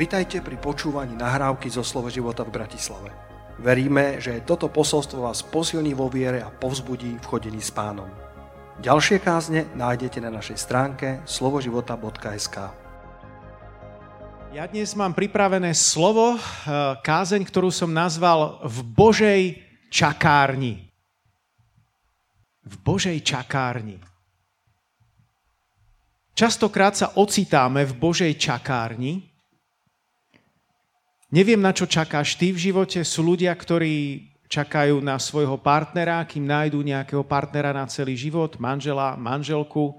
[0.00, 3.12] Vitajte pri počúvaní nahrávky zo Slovo života v Bratislave.
[3.60, 8.08] Veríme, že toto posolstvo vás posilní vo viere a povzbudí v chodení s pánom.
[8.80, 12.56] Ďalšie kázne nájdete na našej stránke slovoživota.sk
[14.56, 19.42] Ja dnes mám pripravené slovo, eh, kázeň, ktorú som nazval v Božej
[19.92, 20.88] čakárni.
[22.64, 24.00] V Božej čakárni.
[26.32, 29.29] Častokrát sa ocitáme v Božej čakárni,
[31.30, 33.06] Neviem, na čo čakáš ty v živote.
[33.06, 39.14] Sú ľudia, ktorí čakajú na svojho partnera, kým nájdú nejakého partnera na celý život, manžela,
[39.14, 39.94] manželku.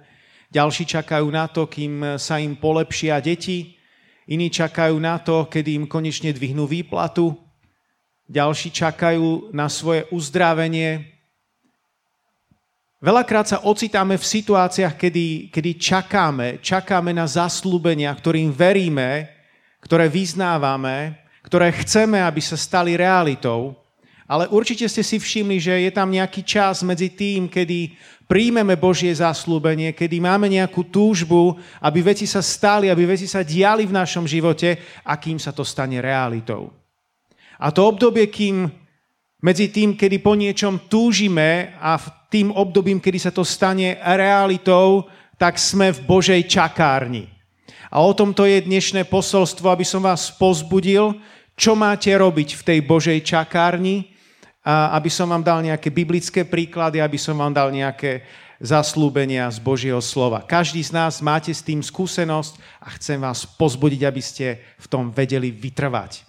[0.52, 3.80] Ďalší čakajú na to, kým sa im polepšia deti.
[4.28, 7.40] Iní čakajú na to, kedy im konečne dvihnú výplatu.
[8.28, 11.16] Ďalší čakajú na svoje uzdravenie.
[13.00, 19.32] Veľakrát sa ocitáme v situáciách, kedy, kedy čakáme, čakáme na zaslúbenia, ktorým veríme,
[19.80, 23.76] ktoré vyznávame, ktoré chceme, aby sa stali realitou,
[24.32, 27.92] ale určite ste si všimli, že je tam nejaký čas medzi tým, kedy
[28.32, 33.84] príjmeme Božie zaslúbenie, kedy máme nejakú túžbu, aby veci sa stali, aby veci sa diali
[33.84, 36.72] v našom živote a kým sa to stane realitou.
[37.60, 38.72] A to obdobie, kým
[39.44, 45.12] medzi tým, kedy po niečom túžime a v tým obdobím, kedy sa to stane realitou,
[45.36, 47.28] tak sme v Božej čakárni.
[47.92, 51.20] A o tomto je dnešné posolstvo, aby som vás pozbudil,
[51.60, 54.16] čo máte robiť v tej Božej čakárni,
[54.64, 58.24] a aby som vám dal nejaké biblické príklady, aby som vám dal nejaké
[58.64, 60.40] zaslúbenia z Božieho slova.
[60.46, 65.12] Každý z nás máte s tým skúsenosť a chcem vás pozbudiť, aby ste v tom
[65.12, 66.24] vedeli vytrvať.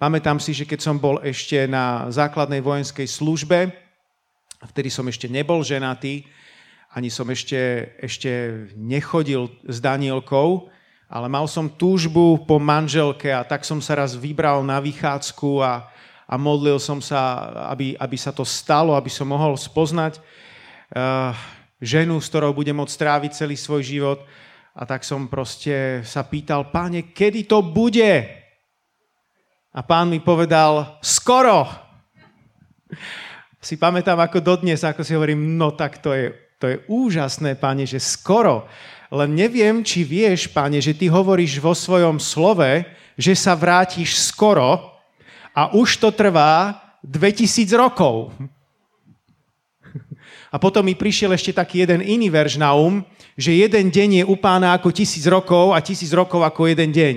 [0.00, 3.68] Pamätám si, že keď som bol ešte na základnej vojenskej službe,
[4.72, 6.24] vtedy som ešte nebol ženatý,
[6.94, 8.30] ani som ešte, ešte
[8.78, 10.72] nechodil s Danielkou,
[11.06, 15.86] ale mal som túžbu po manželke a tak som sa raz vybral na vychádzku a,
[16.26, 21.30] a modlil som sa, aby, aby sa to stalo, aby som mohol spoznať uh,
[21.78, 24.18] ženu, s ktorou budem môcť stráviť celý svoj život.
[24.76, 28.28] A tak som proste sa pýtal, páne, kedy to bude?
[29.72, 31.64] A pán mi povedal, skoro.
[33.62, 37.88] Si pamätám ako dodnes, ako si hovorím, no tak to je, to je úžasné, páne,
[37.88, 38.68] že skoro.
[39.10, 42.82] Len neviem, či vieš, páne, že ty hovoríš vo svojom slove,
[43.14, 44.94] že sa vrátiš skoro
[45.54, 48.34] a už to trvá 2000 rokov.
[50.54, 53.04] A potom mi prišiel ešte taký jeden iný verš na um,
[53.36, 57.16] že jeden deň je u pána ako tisíc rokov a tisíc rokov ako jeden deň.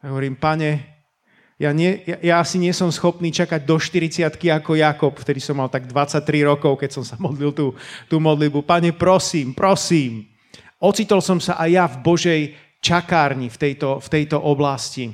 [0.00, 0.97] A hovorím, pane,
[1.58, 5.58] ja, nie, ja, ja asi nie som schopný čakať do 40 ako Jakob, vtedy som
[5.58, 7.74] mal tak 23 rokov, keď som sa modlil tú,
[8.06, 8.62] tú modlitbu.
[8.62, 10.30] Pane, prosím, prosím.
[10.78, 12.40] Ocitol som sa aj ja v Božej
[12.78, 15.10] čakárni v tejto, v tejto oblasti.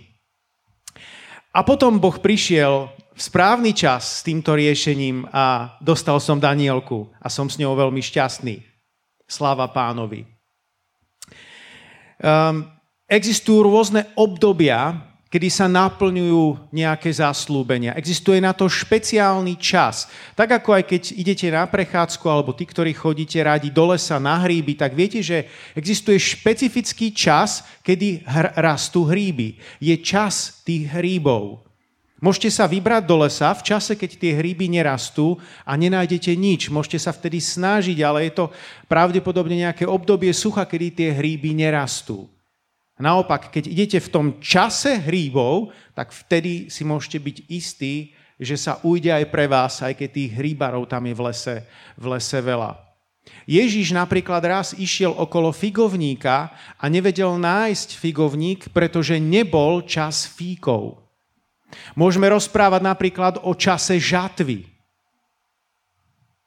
[1.56, 7.32] A potom Boh prišiel v správny čas s týmto riešením a dostal som Danielku a
[7.32, 8.61] som s ňou veľmi šťastný.
[9.25, 10.28] Sláva pánovi.
[12.21, 12.69] Um,
[13.09, 17.98] existujú rôzne obdobia, kedy sa naplňujú nejaké zaslúbenia.
[17.98, 20.06] Existuje na to špeciálny čas.
[20.38, 24.38] Tak ako aj keď idete na prechádzku, alebo tí, ktorí chodíte rádi do lesa na
[24.38, 29.58] hríby, tak viete, že existuje špecifický čas, kedy hr- rastú hríby.
[29.82, 31.66] Je čas tých hríbov.
[32.22, 35.34] Môžete sa vybrať do lesa v čase, keď tie hríby nerastú
[35.66, 36.70] a nenájdete nič.
[36.70, 38.44] Môžete sa vtedy snažiť, ale je to
[38.86, 42.30] pravdepodobne nejaké obdobie sucha, kedy tie hríby nerastú.
[42.94, 48.78] Naopak, keď idete v tom čase hríbov, tak vtedy si môžete byť istí, že sa
[48.87, 51.56] ujde aj pre vás, aj keď tých hríbarov tam je v lese,
[51.99, 52.78] v lese veľa.
[53.49, 61.00] Ježíš napríklad raz išiel okolo figovníka a nevedel nájsť figovník, pretože nebol čas fíkov.
[61.99, 64.71] Môžeme rozprávať napríklad o čase žatvy.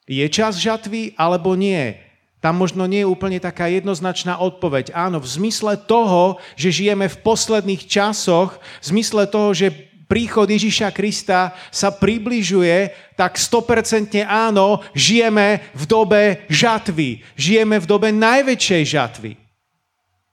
[0.08, 2.07] Je čas žatvy alebo nie?
[2.38, 4.94] Tam možno nie je úplne taká jednoznačná odpoveď.
[4.94, 9.74] Áno, v zmysle toho, že žijeme v posledných časoch, v zmysle toho, že
[10.06, 17.26] príchod Ježíša Krista sa približuje, tak 100% áno, žijeme v dobe žatvy.
[17.34, 19.32] Žijeme v dobe najväčšej žatvy.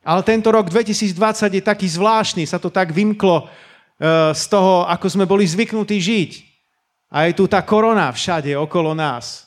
[0.05, 1.17] Ale tento rok 2020
[1.57, 6.31] je taký zvláštny, sa to tak vymklo eh, z toho, ako sme boli zvyknutí žiť.
[7.09, 9.44] A je tu tá korona všade okolo nás.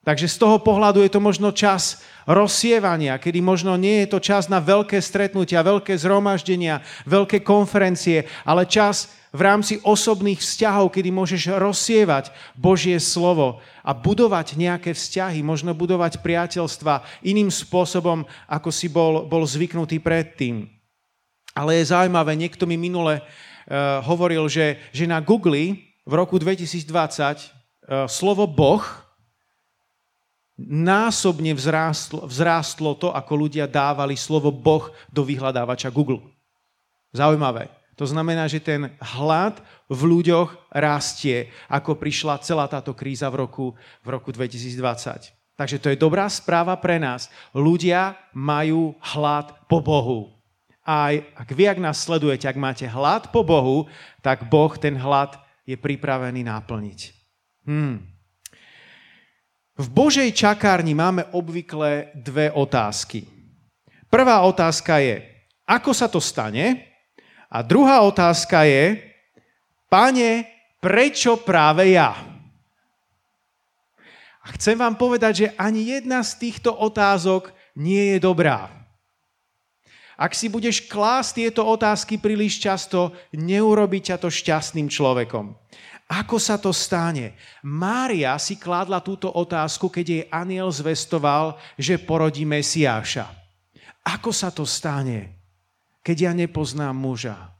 [0.00, 4.48] Takže z toho pohľadu je to možno čas rozsievania, kedy možno nie je to čas
[4.48, 11.52] na veľké stretnutia, veľké zhromaždenia, veľké konferencie, ale čas v rámci osobných vzťahov, kedy môžeš
[11.52, 19.28] rozsievať Božie slovo a budovať nejaké vzťahy, možno budovať priateľstva iným spôsobom, ako si bol,
[19.28, 20.64] bol zvyknutý predtým.
[21.52, 25.76] Ale je zaujímavé, niekto mi minule uh, hovoril, že, že na Google
[26.08, 29.09] v roku 2020 uh, slovo Boh
[30.68, 36.20] násobne vzrástlo, vzrástlo to, ako ľudia dávali slovo Boh do vyhľadávača Google.
[37.16, 37.72] Zaujímavé.
[37.96, 43.66] To znamená, že ten hlad v ľuďoch rastie, ako prišla celá táto kríza v roku,
[44.00, 45.36] v roku 2020.
[45.60, 47.28] Takže to je dobrá správa pre nás.
[47.52, 50.32] Ľudia majú hlad po Bohu.
[50.80, 53.84] A ak vy, ak nás sledujete, ak máte hlad po Bohu,
[54.24, 55.36] tak Boh ten hlad
[55.68, 57.00] je pripravený náplniť.
[57.68, 58.00] Hmm.
[59.80, 63.24] V Božej čakárni máme obvykle dve otázky.
[64.12, 65.24] Prvá otázka je,
[65.64, 66.84] ako sa to stane?
[67.48, 69.00] A druhá otázka je,
[69.88, 70.44] pane,
[70.84, 72.12] prečo práve ja?
[74.44, 77.48] A chcem vám povedať, že ani jedna z týchto otázok
[77.80, 78.68] nie je dobrá.
[80.20, 85.56] Ak si budeš klásť tieto otázky príliš často, neurobi ťa to šťastným človekom.
[86.10, 87.38] Ako sa to stane?
[87.62, 93.30] Mária si kládla túto otázku, keď jej aniel zvestoval, že porodí Mesiáša.
[94.02, 95.38] Ako sa to stane,
[96.02, 97.54] keď ja nepoznám muža?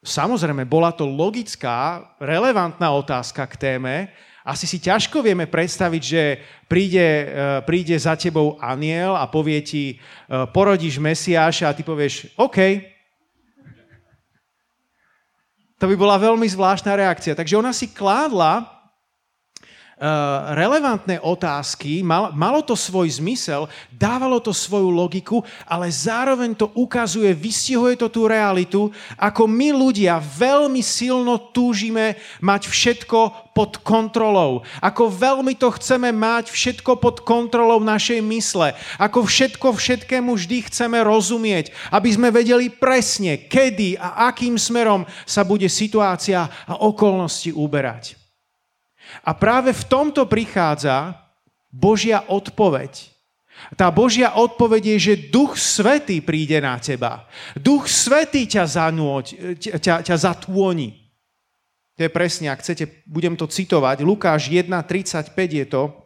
[0.00, 4.08] Samozrejme, bola to logická, relevantná otázka k téme.
[4.46, 6.22] Asi si ťažko vieme predstaviť, že
[6.70, 7.26] príde, e,
[7.66, 9.96] príde za tebou aniel a povie ti, e,
[10.54, 12.56] porodíš Mesiáša a ty povieš, OK,
[15.76, 17.36] to by bola veľmi zvláštna reakcia.
[17.36, 18.75] Takže ona si kládla
[20.52, 27.32] relevantné otázky, mal, malo to svoj zmysel, dávalo to svoju logiku, ale zároveň to ukazuje,
[27.32, 34.60] vystihuje to tú realitu, ako my ľudia veľmi silno túžime mať všetko pod kontrolou.
[34.84, 38.76] Ako veľmi to chceme mať všetko pod kontrolou našej mysle.
[39.00, 45.40] Ako všetko všetkému vždy chceme rozumieť, aby sme vedeli presne, kedy a akým smerom sa
[45.40, 48.25] bude situácia a okolnosti uberať.
[49.24, 51.16] A práve v tomto prichádza
[51.72, 53.16] Božia odpoveď.
[53.74, 57.24] Tá Božia odpoveď je, že Duch Svetý príde na teba.
[57.56, 61.06] Duch Svetý ťa, zanúť, ťa, ťa zatôni.
[61.96, 64.04] To je presne, ak chcete, budem to citovať.
[64.04, 66.05] Lukáš 1.35 je to.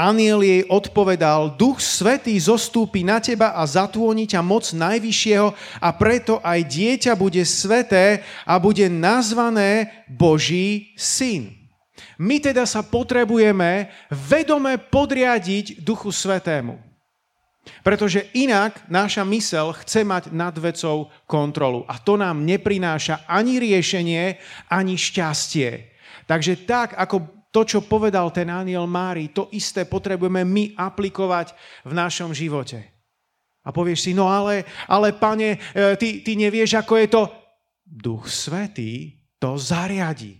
[0.00, 6.40] Aniel jej odpovedal, Duch Svetý zostúpi na teba a zatvoní ťa moc Najvyššieho a preto
[6.40, 11.52] aj dieťa bude sveté a bude nazvané Boží syn.
[12.16, 16.80] My teda sa potrebujeme vedome podriadiť Duchu Svetému.
[17.84, 21.84] Pretože inak naša mysel chce mať nad vecou kontrolu.
[21.84, 24.40] A to nám neprináša ani riešenie,
[24.72, 25.92] ani šťastie.
[26.24, 31.50] Takže tak, ako to, čo povedal ten aniel Mári, to isté potrebujeme my aplikovať
[31.82, 32.78] v našom živote.
[33.66, 37.22] A povieš si, no ale, ale pane, e, ty, ty nevieš, ako je to.
[37.84, 40.38] Duch Svetý to zariadi.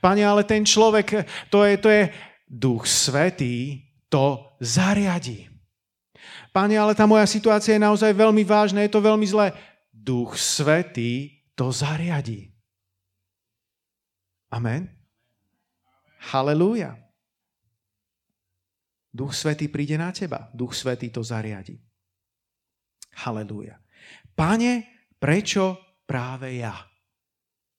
[0.00, 2.02] Pane, ale ten človek, to je, to je
[2.48, 5.52] Duch Svetý to zariadi.
[6.50, 9.52] Pane, ale tá moja situácia je naozaj veľmi vážna, je to veľmi zlé.
[9.92, 12.48] Duch Svetý to zariadí.
[14.48, 14.95] Amen.
[16.32, 16.98] Halelúja.
[19.14, 20.50] Duch Svetý príde na teba.
[20.50, 21.78] Duch Svetý to zariadi.
[23.22, 23.78] Halelúja.
[24.36, 26.76] Pane, prečo práve ja?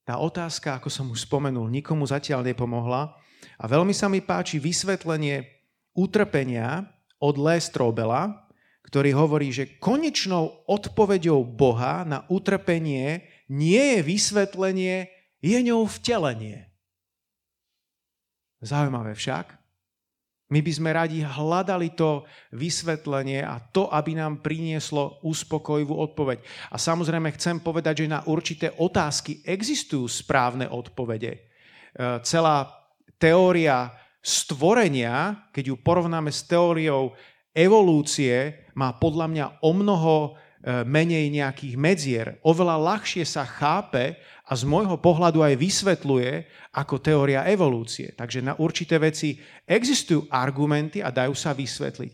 [0.02, 3.12] Tá otázka, ako som už spomenul, nikomu zatiaľ nepomohla
[3.60, 5.44] a veľmi sa mi páči vysvetlenie
[5.92, 6.88] utrpenia
[7.20, 8.48] od Les Strobela,
[8.88, 15.12] ktorý hovorí, že konečnou odpoveďou Boha na utrpenie nie je vysvetlenie,
[15.44, 16.67] je ňou vtelenie.
[18.58, 19.58] Zaujímavé však.
[20.48, 22.24] My by sme radi hľadali to
[22.56, 26.40] vysvetlenie a to, aby nám prinieslo uspokojivú odpoveď.
[26.72, 31.32] A samozrejme chcem povedať, že na určité otázky existujú správne odpovede.
[31.36, 31.40] E,
[32.24, 32.64] celá
[33.20, 33.92] teória
[34.24, 37.12] stvorenia, keď ju porovnáme s teóriou
[37.52, 40.14] evolúcie, má podľa mňa o mnoho
[40.66, 42.26] menej nejakých medzier.
[42.42, 46.32] Oveľa ľahšie sa chápe a z môjho pohľadu aj vysvetľuje
[46.74, 48.10] ako teória evolúcie.
[48.16, 49.38] Takže na určité veci
[49.68, 52.12] existujú argumenty a dajú sa vysvetliť.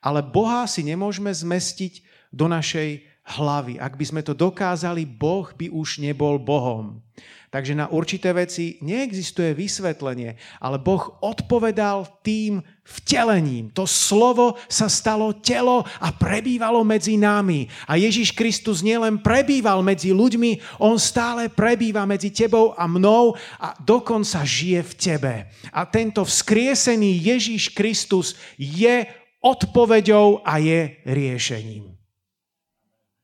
[0.00, 3.04] Ale Boha si nemôžeme zmestiť do našej
[3.36, 3.76] hlavy.
[3.82, 7.02] Ak by sme to dokázali, Boh by už nebol Bohom.
[7.50, 13.74] Takže na určité veci neexistuje vysvetlenie, ale Boh odpovedal tým vtelením.
[13.74, 17.66] To slovo sa stalo telo a prebývalo medzi nami.
[17.90, 23.74] A Ježiš Kristus nielen prebýval medzi ľuďmi, on stále prebýva medzi tebou a mnou a
[23.82, 25.34] dokonca žije v tebe.
[25.74, 29.10] A tento vzkriesený Ježiš Kristus je
[29.42, 31.98] odpoveďou a je riešením.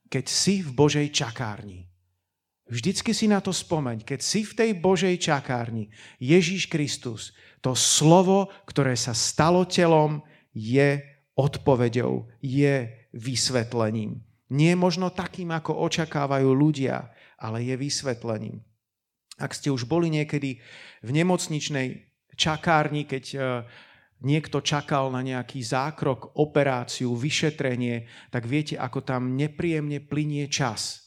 [0.07, 1.87] keď si v Božej čakárni.
[2.67, 5.87] Vždycky si na to spomeň, keď si v tej Božej čakárni,
[6.19, 7.31] Ježíš Kristus,
[7.63, 10.19] to slovo, ktoré sa stalo telom,
[10.51, 10.99] je
[11.39, 14.19] odpovedou, je vysvetlením.
[14.51, 18.63] Nie možno takým, ako očakávajú ľudia, ale je vysvetlením.
[19.37, 20.59] Ak ste už boli niekedy
[21.05, 23.37] v nemocničnej čakárni, keď e,
[24.25, 31.06] niekto čakal na nejaký zákrok, operáciu, vyšetrenie, tak viete, ako tam nepríjemne plinie čas.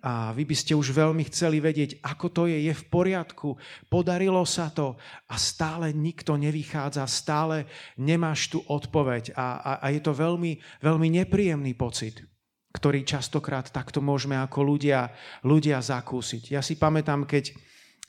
[0.00, 3.60] A vy by ste už veľmi chceli vedieť, ako to je, je v poriadku,
[3.92, 4.96] podarilo sa to
[5.28, 7.68] a stále nikto nevychádza, stále
[8.00, 12.24] nemáš tu odpoveď a, a, a je to veľmi, veľmi nepríjemný pocit
[12.70, 15.10] ktorý častokrát takto môžeme ako ľudia,
[15.42, 16.54] ľudia zakúsiť.
[16.54, 17.50] Ja si pamätám, keď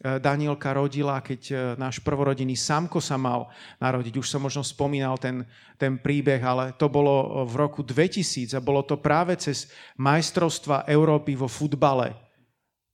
[0.02, 4.18] Danielka rodila, keď e, náš prvorodinný Samko sa mal narodiť.
[4.18, 5.46] Už som možno spomínal ten,
[5.78, 9.70] ten príbeh, ale to bolo v roku 2000 a bolo to práve cez
[10.02, 12.18] majstrovstva Európy vo futbale.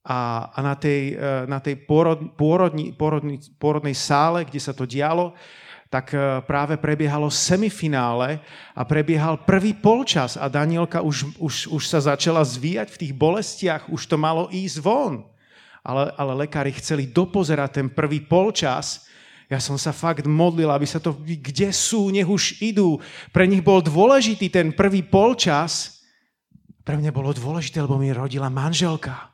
[0.04, 4.84] A, a na tej, e, na tej pôrod, pôrodni, pôrodni, pôrodnej sále, kde sa to
[4.84, 5.32] dialo,
[5.88, 8.36] tak e, práve prebiehalo semifinále
[8.76, 13.88] a prebiehal prvý polčas a Danielka už, už, už sa začala zvíjať v tých bolestiach,
[13.88, 15.24] už to malo ísť von.
[15.82, 19.06] Ale, ale lekári chceli dopozerať ten prvý polčas.
[19.48, 23.00] Ja som sa fakt modlil, aby sa to, kde sú, nech už idú.
[23.32, 26.04] Pre nich bol dôležitý ten prvý polčas.
[26.84, 29.32] Pre mňa bolo dôležité, lebo mi rodila manželka.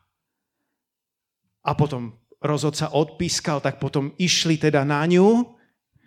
[1.64, 5.54] A potom rozhodca odpískal, tak potom išli teda na ňu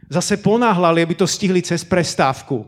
[0.07, 2.63] Zase ponáhľali, aby to stihli cez prestávku.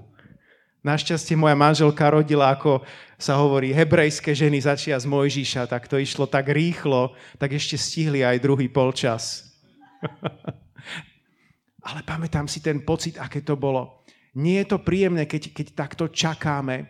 [0.79, 2.79] Našťastie moja manželka rodila, ako
[3.19, 8.23] sa hovorí, hebrejské ženy začia z Mojžiša, tak to išlo tak rýchlo, tak ešte stihli
[8.23, 9.51] aj druhý polčas.
[11.87, 14.07] Ale pamätám si ten pocit, aké to bolo.
[14.39, 16.87] Nie je to príjemné, keď, keď takto čakáme,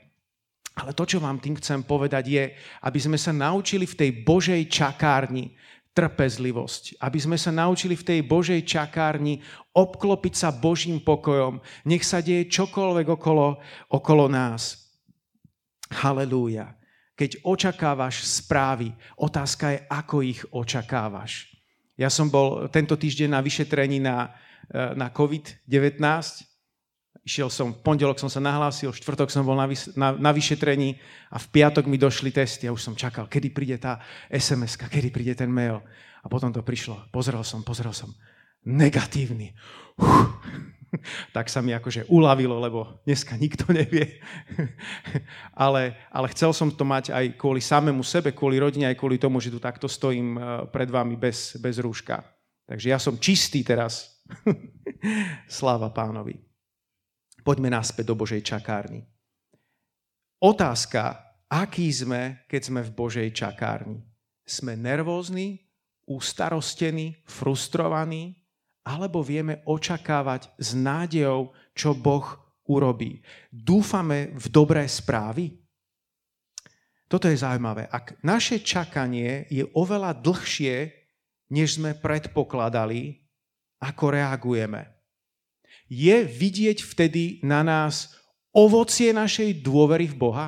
[0.79, 2.43] ale to, čo vám tým chcem povedať, je,
[2.87, 5.51] aby sme sa naučili v tej Božej čakárni
[5.93, 9.41] trpezlivosť, aby sme sa naučili v tej Božej čakárni
[9.73, 11.59] obklopiť sa Božím pokojom.
[11.89, 13.59] Nech sa deje čokoľvek okolo,
[13.91, 14.89] okolo nás.
[15.89, 16.77] Halelúja.
[17.17, 21.51] Keď očakávaš správy, otázka je, ako ich očakávaš.
[21.99, 24.31] Ja som bol tento týždeň na vyšetrení na,
[24.71, 25.99] eh, na COVID-19.
[27.23, 30.97] Išiel som, v pondelok som sa nahlásil, v štvrtok som bol na, na, na vyšetrení
[31.29, 33.99] a v piatok mi došli testy a už som čakal, kedy príde tá
[34.31, 35.83] sms kedy príde ten mail.
[36.19, 37.07] A potom to prišlo.
[37.11, 38.11] Pozrel som, pozrel som.
[38.67, 39.55] Negatívny.
[39.99, 40.27] Uf.
[41.37, 44.17] Tak sa mi akože uľavilo, lebo dneska nikto nevie.
[45.53, 49.37] ale, ale chcel som to mať aj kvôli samému sebe, kvôli rodine, aj kvôli tomu,
[49.37, 52.25] že tu takto stojím eh, pred vami bez, bez rúška.
[52.65, 54.21] Takže ja som čistý teraz.
[55.45, 56.48] Sláva pánovi.
[57.49, 59.09] Poďme naspäť do Božej čakárny.
[60.37, 61.17] Otázka,
[61.49, 64.05] aký sme, keď sme v Božej čakárni.
[64.45, 65.57] Sme nervózni,
[66.05, 68.37] ustarostení, frustrovaní,
[68.85, 72.37] alebo vieme očakávať s nádejou, čo Boh
[72.69, 73.25] urobí.
[73.49, 75.57] Dúfame v dobré správy?
[77.09, 77.89] Toto je zaujímavé.
[77.89, 80.93] Ak naše čakanie je oveľa dlhšie,
[81.49, 83.25] než sme predpokladali,
[83.81, 84.98] ako reagujeme
[85.89, 88.13] je vidieť vtedy na nás
[88.53, 90.47] ovocie našej dôvery v Boha?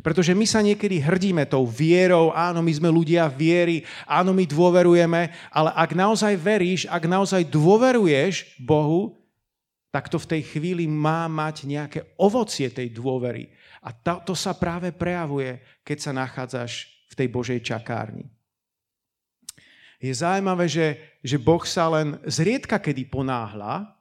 [0.00, 5.34] Pretože my sa niekedy hrdíme tou vierou, áno, my sme ľudia viery, áno, my dôverujeme,
[5.50, 9.18] ale ak naozaj veríš, ak naozaj dôveruješ Bohu,
[9.90, 13.50] tak to v tej chvíli má mať nejaké ovocie tej dôvery.
[13.82, 18.30] A to, to sa práve prejavuje, keď sa nachádzaš v tej Božej čakárni.
[20.00, 23.99] Je zaujímavé, že, že Boh sa len zriedka kedy ponáhla,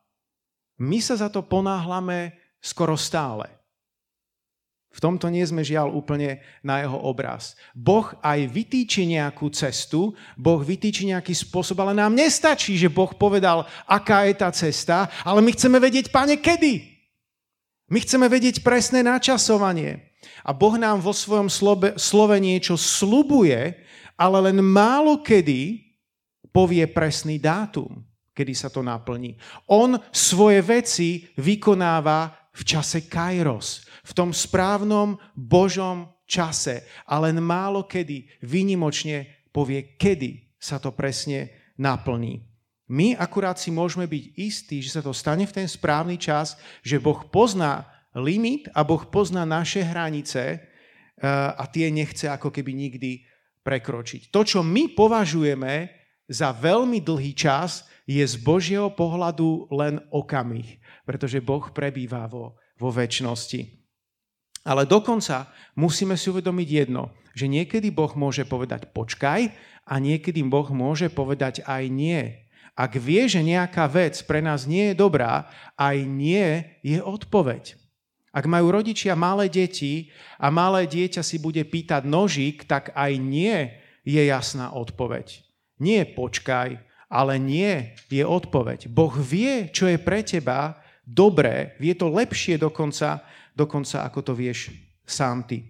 [0.79, 3.59] my sa za to ponáhlame skoro stále.
[4.89, 7.53] V tomto nie sme žiaľ úplne na jeho obraz.
[7.77, 13.69] Boh aj vytýči nejakú cestu, Boh vytýči nejaký spôsob, ale nám nestačí, že Boh povedal,
[13.85, 16.89] aká je tá cesta, ale my chceme vedieť, pane, kedy.
[17.93, 20.09] My chceme vedieť presné načasovanie.
[20.41, 23.77] A Boh nám vo svojom slove, slove niečo slubuje,
[24.17, 25.85] ale len málo kedy
[26.49, 28.08] povie presný dátum
[28.39, 29.35] kedy sa to naplní.
[29.67, 37.83] On svoje veci vykonáva v čase kairos, v tom správnom Božom čase a len málo
[37.83, 42.39] kedy vynimočne povie, kedy sa to presne naplní.
[42.89, 46.97] My akurát si môžeme byť istí, že sa to stane v ten správny čas, že
[46.97, 50.59] Boh pozná limit a Boh pozná naše hranice eh,
[51.53, 53.27] a tie nechce ako keby nikdy
[53.61, 54.31] prekročiť.
[54.33, 55.98] To, čo my považujeme
[56.29, 62.89] za veľmi dlhý čas, je z Božieho pohľadu len okamih, pretože Boh prebýva vo, vo
[62.89, 63.79] väčšnosti.
[64.65, 69.53] Ale dokonca musíme si uvedomiť jedno, že niekedy Boh môže povedať počkaj
[69.85, 72.49] a niekedy Boh môže povedať aj nie.
[72.73, 75.45] Ak vie, že nejaká vec pre nás nie je dobrá,
[75.77, 77.77] aj nie je odpoveď.
[78.29, 83.73] Ak majú rodičia malé deti a malé dieťa si bude pýtať nožík, tak aj nie
[84.05, 85.48] je jasná odpoveď.
[85.79, 86.77] Nie počkaj,
[87.09, 88.91] ale nie je odpoveď.
[88.91, 90.77] Boh vie, čo je pre teba
[91.09, 93.25] dobré, vie to lepšie dokonca,
[93.57, 94.69] dokonca ako to vieš
[95.09, 95.65] sám ty.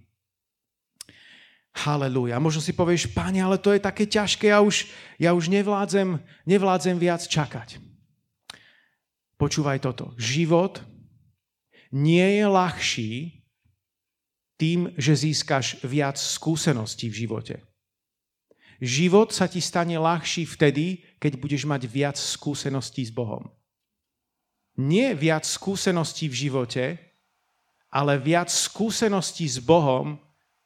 [1.71, 2.41] Halelúja.
[2.43, 6.99] Možno si povieš, páne, ale to je také ťažké, ja už, ja už nevládzem, nevládzem
[6.99, 7.79] viac čakať.
[9.39, 10.11] Počúvaj toto.
[10.19, 10.83] Život
[11.95, 13.11] nie je ľahší
[14.59, 17.55] tým, že získaš viac skúseností v živote.
[18.79, 23.51] Život sa ti stane ľahší vtedy, keď budeš mať viac skúseností s Bohom.
[24.79, 26.85] Nie viac skúseností v živote,
[27.91, 30.15] ale viac skúseností s Bohom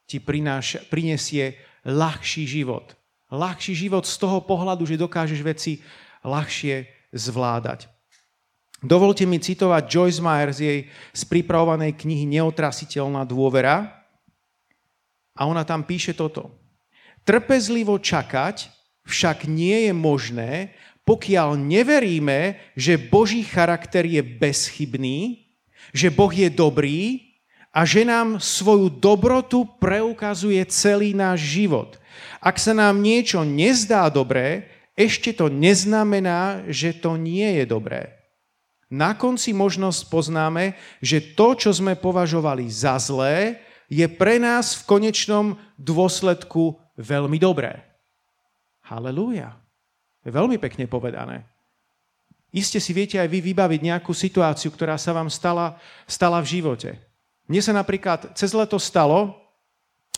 [0.06, 2.94] ti prináša, prinesie ľahší život.
[3.34, 5.82] Ľahší život z toho pohľadu, že dokážeš veci
[6.22, 7.90] ľahšie zvládať.
[8.84, 10.80] Dovolte mi citovať Joyce Meyer z jej
[11.16, 14.06] z pripravovanej knihy Neotrasiteľná dôvera.
[15.34, 16.63] A ona tam píše toto.
[17.24, 18.68] Trpezlivo čakať
[19.08, 20.52] však nie je možné,
[21.04, 25.48] pokiaľ neveríme, že Boží charakter je bezchybný,
[25.92, 27.36] že Boh je dobrý
[27.76, 32.00] a že nám svoju dobrotu preukazuje celý náš život.
[32.40, 38.14] Ak sa nám niečo nezdá dobré, ešte to neznamená, že to nie je dobré.
[38.94, 43.58] Na konci možnosť poznáme, že to, čo sme považovali za zlé,
[43.90, 47.82] je pre nás v konečnom dôsledku veľmi dobré.
[48.86, 49.56] Halelúja.
[50.24, 51.44] Je veľmi pekne povedané.
[52.54, 57.02] Iste si viete aj vy vybaviť nejakú situáciu, ktorá sa vám stala, stala v živote.
[57.50, 59.34] Mne sa napríklad cez leto stalo,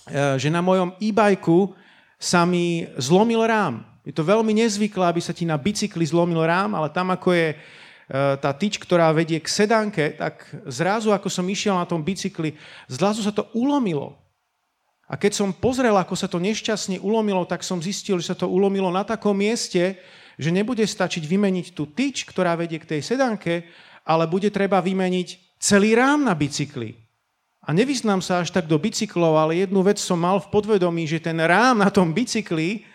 [0.05, 1.71] e, že na mojom e-bajku
[2.19, 3.81] sa mi zlomil rám.
[4.03, 7.47] Je to veľmi nezvyklé, aby sa ti na bicykli zlomil rám, ale tam ako je
[8.05, 12.53] E, tá tyč, ktorá vedie k sedánke, tak zrazu, ako som išiel na tom bicykli,
[12.85, 14.13] zrazu sa to ulomilo.
[15.05, 18.49] A keď som pozrel, ako sa to nešťastne ulomilo, tak som zistil, že sa to
[18.49, 20.01] ulomilo na takom mieste,
[20.35, 23.69] že nebude stačiť vymeniť tú tyč, ktorá vedie k tej sedánke,
[24.01, 26.97] ale bude treba vymeniť celý rám na bicykli.
[27.65, 31.21] A nevyznám sa až tak do bicyklov, ale jednu vec som mal v podvedomí, že
[31.21, 32.85] ten rám na tom bicykli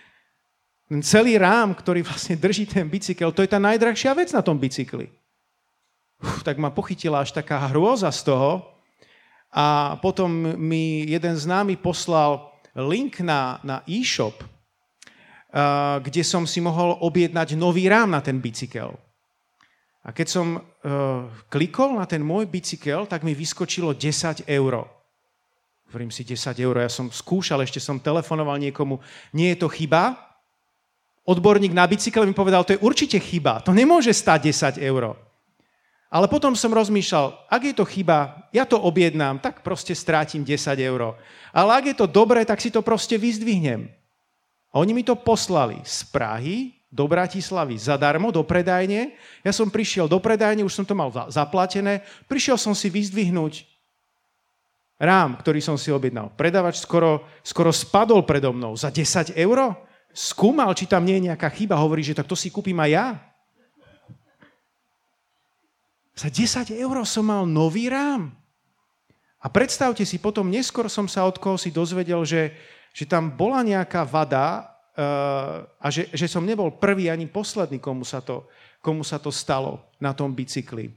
[0.90, 4.59] ten celý rám, ktorý vlastne drží ten bicykel, to je tá najdrahšia vec na tom
[4.59, 5.07] bicykli.
[6.18, 8.66] Uf, tak ma pochytila až taká hrôza z toho.
[9.50, 14.38] A potom mi jeden známy poslal link na, na e-shop,
[16.00, 18.94] kde som si mohol objednať nový rám na ten bicykel.
[20.00, 20.62] A keď som uh,
[21.52, 24.88] klikol na ten môj bicykel, tak mi vyskočilo 10 eur.
[25.90, 29.02] Hovorím si 10 eur, ja som skúšal, ešte som telefonoval niekomu,
[29.34, 30.16] nie je to chyba,
[31.26, 35.18] odborník na bicykel mi povedal, to je určite chyba, to nemôže stať 10 eur.
[36.11, 40.75] Ale potom som rozmýšľal, ak je to chyba, ja to objednám, tak proste strátim 10
[40.83, 41.14] eur.
[41.55, 43.87] Ale ak je to dobré, tak si to proste vyzdvihnem.
[44.75, 49.14] A oni mi to poslali z Prahy do Bratislavy zadarmo, do predajne.
[49.46, 52.03] Ja som prišiel do predajne, už som to mal zaplatené.
[52.27, 53.70] Prišiel som si vyzdvihnúť
[54.99, 56.35] rám, ktorý som si objednal.
[56.35, 59.79] Predavač skoro, skoro spadol predo mnou za 10 eur
[60.11, 63.07] skúmal, či tam nie je nejaká chyba, hovorí, že tak to si kúpim aj ja.
[66.14, 68.35] Za 10 eur som mal nový rám.
[69.40, 72.53] A predstavte si, potom neskôr som sa od koho si dozvedel, že,
[72.92, 78.05] že tam bola nejaká vada uh, a že, že som nebol prvý ani posledný, komu
[78.05, 78.44] sa, to,
[78.85, 80.92] komu sa to stalo na tom bicykli.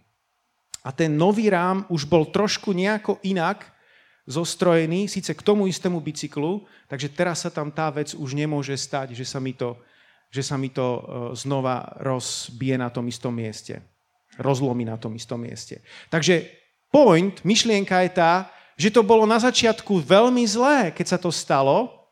[0.84, 3.63] A ten nový rám už bol trošku nejako inak,
[4.28, 9.15] zostrojený, síce k tomu istému bicyklu, takže teraz sa tam tá vec už nemôže stať,
[9.15, 9.76] že sa mi to,
[10.32, 11.02] že sa mi to e,
[11.36, 13.84] znova rozbije na tom istom mieste.
[14.37, 15.81] Rozlomí na tom istom mieste.
[16.09, 16.49] Takže
[16.89, 18.33] point, myšlienka je tá,
[18.77, 22.03] že to bolo na začiatku veľmi zlé, keď sa to stalo,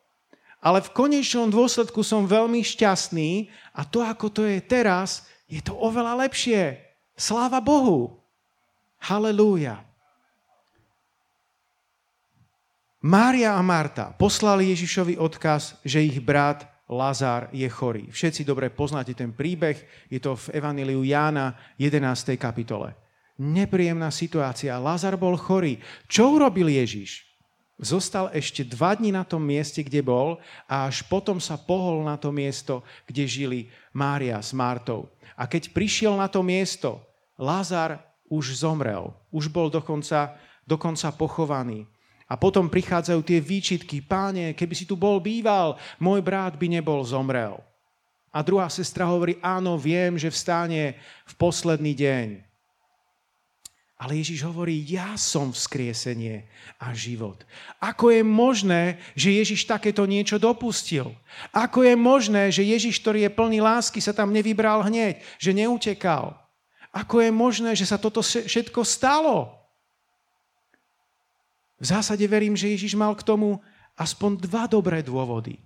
[0.62, 5.73] ale v konečnom dôsledku som veľmi šťastný a to, ako to je teraz, je to
[5.73, 6.77] oveľa lepšie.
[7.17, 8.21] Sláva Bohu.
[9.01, 9.81] Halelúja.
[13.01, 18.12] Mária a Marta poslali Ježišovi odkaz, že ich brat Lazár je chorý.
[18.12, 19.80] Všetci dobre poznáte ten príbeh,
[20.12, 22.36] je to v Evaníliu Jána 11.
[22.36, 22.91] kapitole.
[23.39, 25.80] Nepríjemná situácia, Lazar bol chorý.
[26.12, 27.23] Čo urobil Ježiš?
[27.82, 30.38] Zostal ešte dva dní na tom mieste, kde bol
[30.69, 33.60] a až potom sa pohol na to miesto, kde žili
[33.95, 35.10] Mária s Martou.
[35.34, 37.01] A keď prišiel na to miesto,
[37.41, 37.97] Lázar
[38.30, 41.89] už zomrel, už bol dokonca, dokonca pochovaný.
[42.32, 47.04] A potom prichádzajú tie výčitky, páne, keby si tu bol býval, môj brat by nebol
[47.04, 47.60] zomrel.
[48.32, 50.96] A druhá sestra hovorí, áno, viem, že vstane
[51.28, 52.28] v posledný deň.
[54.00, 56.48] Ale Ježiš hovorí, ja som vzkriesenie
[56.80, 57.44] a život.
[57.78, 61.12] Ako je možné, že Ježiš takéto niečo dopustil?
[61.54, 66.34] Ako je možné, že Ježiš, ktorý je plný lásky, sa tam nevybral hneď, že neutekal?
[66.96, 69.61] Ako je možné, že sa toto všetko stalo?
[71.82, 73.58] V zásade verím, že Ježiš mal k tomu
[73.98, 75.58] aspoň dva dobré dôvody.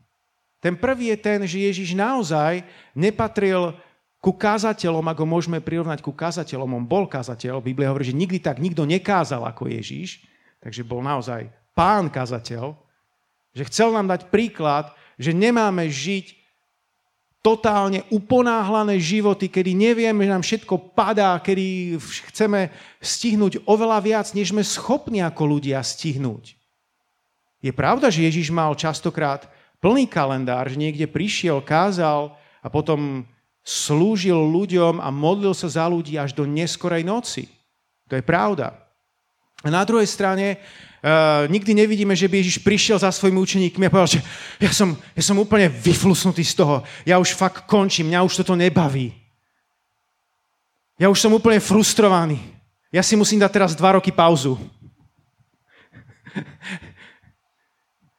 [0.63, 2.63] Ten prvý je ten, že Ježiš naozaj
[2.95, 3.75] nepatril
[4.23, 8.57] ku kázateľom, ako môžeme prirovnať ku kázateľom, on bol kázateľ, Biblia hovorí, že nikdy tak
[8.57, 10.25] nikto nekázal ako Ježiš,
[10.63, 12.73] takže bol naozaj pán kázateľ,
[13.53, 16.44] že chcel nám dať príklad, že nemáme žiť
[17.45, 21.93] totálne uponáhlané životy, kedy nevieme, že nám všetko padá, kedy
[22.33, 26.57] chceme stihnúť oveľa viac, než sme schopní ako ľudia stihnúť.
[27.61, 29.45] Je pravda, že Ježiš mal častokrát
[29.77, 32.33] plný kalendár, že niekde prišiel, kázal
[32.65, 33.29] a potom
[33.61, 37.45] slúžil ľuďom a modlil sa za ľudí až do neskorej noci.
[38.09, 38.73] To je pravda.
[39.61, 40.61] A na druhej strane
[41.05, 44.21] uh, nikdy nevidíme, že by Ježiš prišiel za svojimi učeníkmi a povedal, že
[44.57, 48.57] ja som, ja som úplne vyflusnutý z toho, ja už fakt končím, mňa už toto
[48.57, 49.13] nebaví.
[50.97, 52.41] Ja už som úplne frustrovaný.
[52.89, 54.55] Ja si musím dať teraz dva roky pauzu.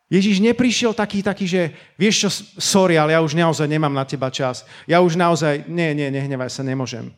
[0.06, 2.30] Ježiš neprišiel taký, taký, že vieš čo,
[2.62, 4.62] sorry, ale ja už naozaj nemám na teba čas.
[4.86, 7.10] Ja už naozaj, nie, nie, nehnevaj sa, nemôžem.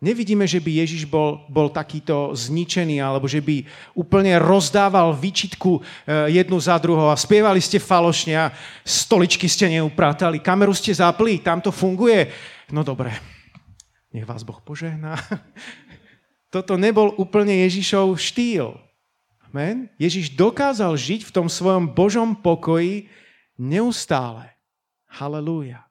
[0.00, 5.80] Nevidíme, že by Ježiš bol, bol takýto zničený, alebo že by úplne rozdával výčitku e,
[6.40, 8.48] jednu za druhou a spievali ste falošne a
[8.80, 12.32] stoličky ste neupratali, kameru ste zapli, tam to funguje.
[12.72, 13.12] No dobre,
[14.08, 15.20] nech vás Boh požehná.
[16.54, 18.80] Toto nebol úplne Ježišov štýl.
[19.52, 19.92] Amen.
[20.00, 23.12] Ježiš dokázal žiť v tom svojom Božom pokoji
[23.60, 24.56] neustále.
[25.12, 25.89] Halelúja.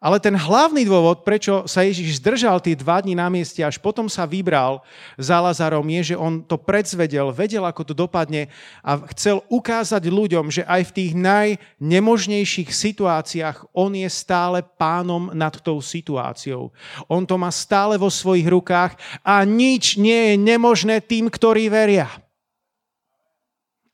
[0.00, 4.08] Ale ten hlavný dôvod, prečo sa Ježiš zdržal tie dva dní na mieste, až potom
[4.08, 4.80] sa vybral
[5.20, 8.48] za Lazarom, je, že on to predzvedel, vedel, ako to dopadne
[8.80, 15.52] a chcel ukázať ľuďom, že aj v tých najnemožnejších situáciách on je stále pánom nad
[15.60, 16.72] tou situáciou.
[17.04, 22.08] On to má stále vo svojich rukách a nič nie je nemožné tým, ktorí veria.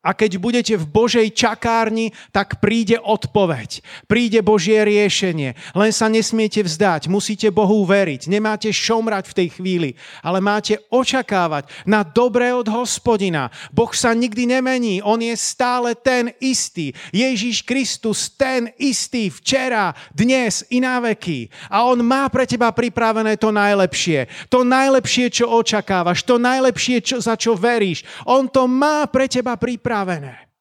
[0.07, 3.83] A keď budete v Božej čakárni, tak príde odpoveď.
[4.07, 5.59] Príde Božie riešenie.
[5.75, 7.11] Len sa nesmiete vzdať.
[7.11, 8.31] Musíte Bohu veriť.
[8.31, 9.91] Nemáte šomrať v tej chvíli,
[10.23, 13.51] ale máte očakávať na dobré od hospodina.
[13.75, 15.03] Boh sa nikdy nemení.
[15.03, 16.95] On je stále ten istý.
[17.11, 21.51] Ježíš Kristus ten istý včera, dnes i na veky.
[21.67, 24.31] A on má pre teba pripravené to najlepšie.
[24.55, 26.23] To najlepšie, čo očakávaš.
[26.23, 28.07] To najlepšie, čo, za čo veríš.
[28.23, 30.53] On to má pre teba pripravené pripravené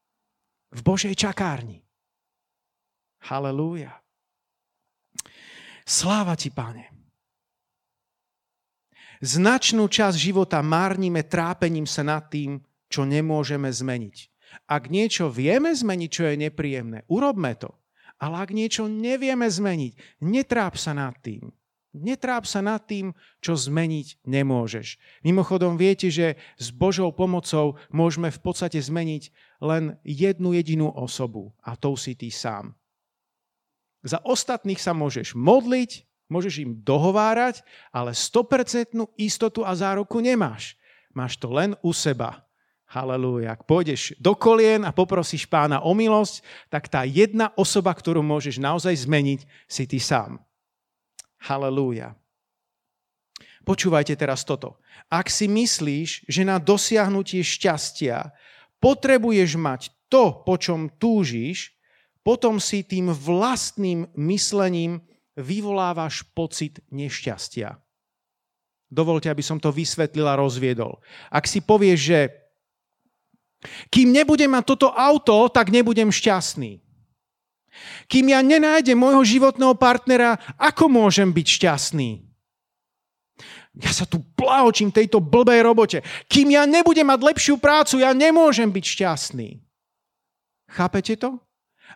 [0.72, 1.84] v Božej čakárni.
[3.28, 3.92] Halelúja.
[5.84, 6.88] Sláva ti, pane.
[9.20, 14.16] Značnú časť života márnime trápením sa nad tým, čo nemôžeme zmeniť.
[14.72, 17.76] Ak niečo vieme zmeniť, čo je nepríjemné, urobme to.
[18.16, 21.52] Ale ak niečo nevieme zmeniť, netráp sa nad tým.
[21.96, 25.00] Netráp sa nad tým, čo zmeniť nemôžeš.
[25.24, 29.32] Mimochodom viete, že s Božou pomocou môžeme v podstate zmeniť
[29.64, 32.76] len jednu jedinú osobu a tou si ty sám.
[34.06, 40.78] Za ostatných sa môžeš modliť, môžeš im dohovárať, ale 100% istotu a záruku nemáš.
[41.10, 42.46] Máš to len u seba.
[42.86, 43.58] Halelúja.
[43.58, 46.38] Ak pôjdeš do kolien a poprosíš pána o milosť,
[46.70, 50.38] tak tá jedna osoba, ktorú môžeš naozaj zmeniť, si ty sám.
[51.42, 52.16] Halelúja.
[53.66, 54.78] Počúvajte teraz toto.
[55.10, 58.30] Ak si myslíš, že na dosiahnutie šťastia
[58.78, 61.74] potrebuješ mať to, po čom túžiš,
[62.22, 65.02] potom si tým vlastným myslením
[65.34, 67.74] vyvolávaš pocit nešťastia.
[68.86, 71.02] Dovolte, aby som to vysvetlil a rozviedol.
[71.26, 72.20] Ak si povieš, že
[73.90, 76.85] kým nebudem mať toto auto, tak nebudem šťastný.
[78.06, 82.26] Kým ja nenájdem môjho životného partnera, ako môžem byť šťastný?
[83.76, 86.00] Ja sa tu plahočím tejto blbej robote.
[86.32, 89.60] Kým ja nebudem mať lepšiu prácu, ja nemôžem byť šťastný.
[90.72, 91.36] Chápete to?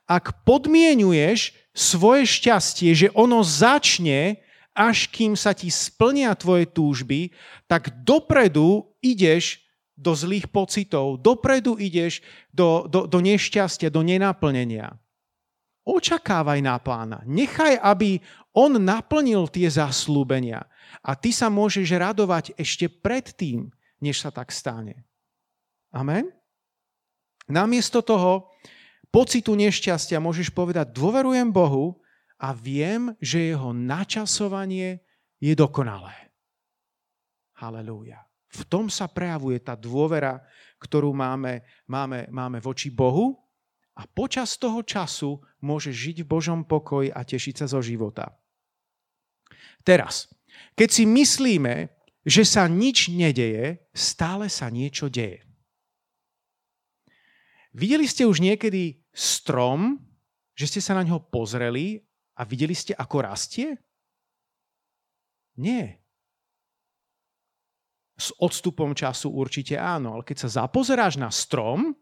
[0.04, 4.44] Ak podmienuješ svoje šťastie, že ono začne,
[4.76, 7.32] až kým sa ti splnia tvoje túžby,
[7.64, 9.64] tak dopredu ideš
[9.96, 12.20] do zlých pocitov, dopredu ideš
[12.52, 14.99] do, do, do nešťastia, do nenaplnenia.
[15.84, 17.24] Očakávaj na pána.
[17.24, 18.20] Nechaj, aby
[18.52, 20.66] on naplnil tie zaslúbenia.
[21.00, 23.70] A ty sa môžeš radovať ešte predtým,
[24.02, 25.06] než sa tak stane.
[25.94, 26.28] Amen?
[27.50, 28.52] Namiesto toho
[29.10, 31.98] pocitu nešťastia môžeš povedať, dôverujem Bohu
[32.38, 35.02] a viem, že jeho načasovanie
[35.42, 36.14] je dokonalé.
[37.58, 38.22] Halelúja.
[38.50, 40.42] V tom sa prejavuje tá dôvera,
[40.78, 43.49] ktorú máme, máme, máme voči Bohu
[43.98, 48.36] a počas toho času môžeš žiť v Božom pokoji a tešiť sa zo života.
[49.82, 50.28] Teraz,
[50.76, 51.90] keď si myslíme,
[52.24, 55.44] že sa nič nedeje, stále sa niečo deje.
[57.72, 60.02] Videli ste už niekedy strom,
[60.58, 62.02] že ste sa na ňo pozreli
[62.36, 63.78] a videli ste, ako rastie?
[65.56, 66.02] Nie.
[68.20, 71.96] S odstupom času určite áno, ale keď sa zapozeráš na strom,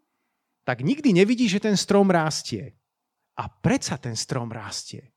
[0.69, 2.77] tak nikdy nevidíš, že ten strom rastie.
[3.41, 5.17] A predsa ten strom rastie.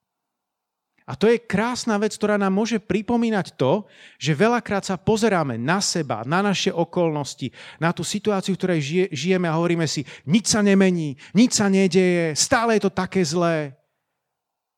[1.04, 3.84] A to je krásna vec, ktorá nám môže pripomínať to,
[4.16, 7.52] že veľakrát sa pozeráme na seba, na naše okolnosti,
[7.84, 12.32] na tú situáciu, v ktorej žijeme a hovoríme si, nič sa nemení, nič sa nedeje,
[12.40, 13.76] stále je to také zlé.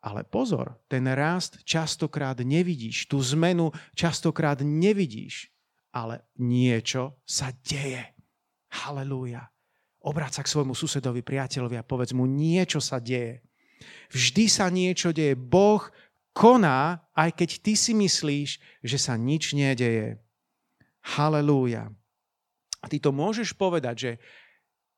[0.02, 5.54] Ale pozor, ten rast častokrát nevidíš, tú zmenu častokrát nevidíš,
[5.94, 8.10] ale niečo sa deje.
[8.74, 9.53] Halelúja.
[10.04, 13.40] Obráť sa k svojmu susedovi, priateľovi a povedz mu, niečo sa deje.
[14.12, 15.40] Vždy sa niečo deje.
[15.40, 15.80] Boh
[16.36, 18.50] koná, aj keď ty si myslíš,
[18.84, 20.20] že sa nič nedeje.
[21.16, 21.88] Halelúja.
[22.84, 24.12] A ty to môžeš povedať, že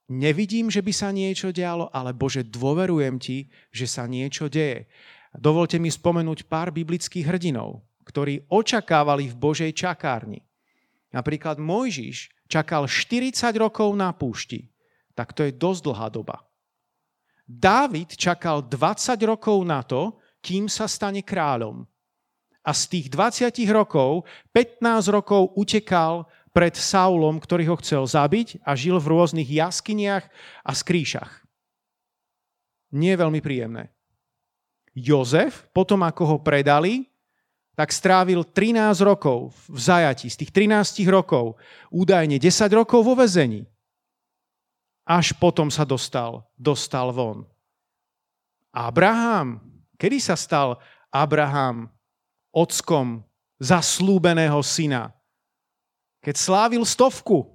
[0.10, 4.90] nevidím, že by sa niečo dialo, ale Bože, dôverujem ti, že sa niečo deje.
[5.38, 10.42] Dovolte mi spomenúť pár biblických hrdinov, ktorí očakávali v Božej čakárni.
[11.14, 14.75] Napríklad Mojžiš čakal 40 rokov na púšti.
[15.16, 16.44] Tak to je dosť dlhá doba.
[17.48, 21.88] Dávid čakal 20 rokov na to, kým sa stane kráľom.
[22.66, 28.74] A z tých 20 rokov 15 rokov utekal pred Saulom, ktorý ho chcel zabiť a
[28.74, 30.26] žil v rôznych jaskyniach
[30.66, 31.46] a skríšach.
[32.96, 33.92] Nie je veľmi príjemné.
[34.96, 37.12] Jozef, potom ako ho predali,
[37.76, 40.32] tak strávil 13 rokov v zajati.
[40.32, 41.60] Z tých 13 rokov
[41.92, 43.68] údajne 10 rokov vo vezení.
[45.06, 47.46] Až potom sa dostal, dostal von.
[48.74, 49.62] Abraham,
[49.96, 51.88] Kedy sa stal Abraham
[52.52, 53.24] ockom
[53.60, 55.16] zaslúbeného syna?
[56.20, 57.48] Keď slávil stovku.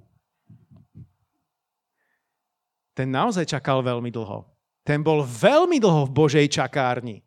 [2.97, 4.47] Ten naozaj čakal veľmi dlho.
[4.81, 7.21] Ten bol veľmi dlho v Božej čakárni.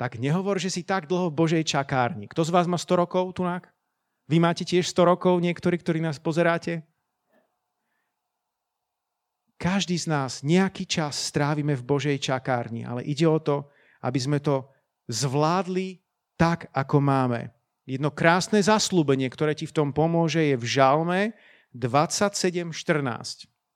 [0.00, 2.24] Tak nehovor, že si tak dlho v Božej čakárni.
[2.24, 3.68] Kto z vás má 100 rokov, tunák?
[4.30, 6.80] Vy máte tiež 100 rokov, niektorí, ktorí nás pozeráte?
[9.60, 13.68] Každý z nás nejaký čas strávime v Božej čakárni, ale ide o to,
[14.00, 14.64] aby sme to
[15.04, 16.00] zvládli
[16.40, 17.52] tak, ako máme.
[17.84, 21.20] Jedno krásne zaslúbenie, ktoré ti v tom pomôže, je v Žalme
[21.76, 22.72] 27.14.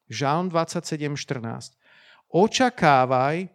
[0.09, 1.77] Žalm 27.14.
[2.33, 3.53] Očakávaj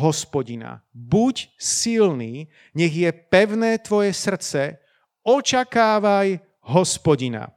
[0.00, 0.80] hospodina.
[0.96, 4.80] Buď silný, nech je pevné tvoje srdce.
[5.28, 6.40] Očakávaj
[6.72, 7.55] hospodina.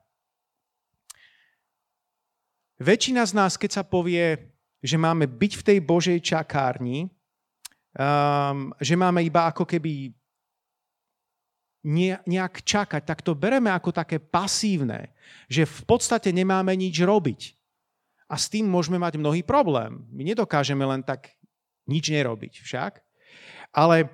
[2.80, 7.12] Väčšina z nás, keď sa povie, že máme byť v tej Božej čakárni,
[7.92, 10.16] um, že máme iba ako keby
[12.28, 15.16] nejak čakať, tak to bereme ako také pasívne,
[15.48, 17.56] že v podstate nemáme nič robiť.
[18.30, 20.06] A s tým môžeme mať mnohý problém.
[20.12, 21.34] My nedokážeme len tak
[21.90, 23.02] nič nerobiť však.
[23.74, 24.12] Ale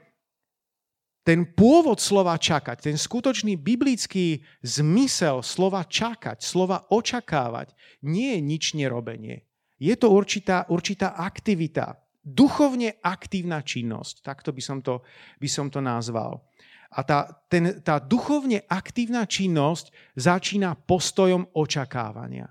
[1.26, 7.74] ten pôvod slova čakať, ten skutočný biblický zmysel slova čakať, slova očakávať,
[8.06, 9.42] nie je nič nerobenie.
[9.82, 15.06] Je to určitá, určitá aktivita duchovne aktívna činnosť, takto by som to,
[15.38, 16.42] by som to nazval.
[16.90, 22.50] A tá, ten, tá duchovne aktívna činnosť začína postojom očakávania.